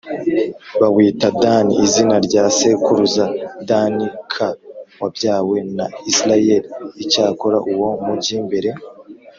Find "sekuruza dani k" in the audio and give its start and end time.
2.57-4.33